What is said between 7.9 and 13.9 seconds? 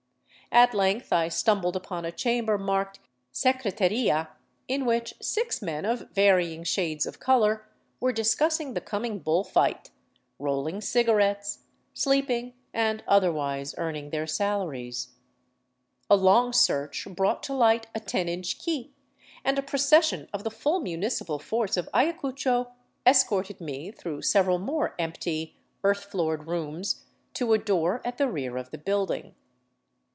were discussing the coming bull fight, rolling cigarettes, sleep ing, and otherwise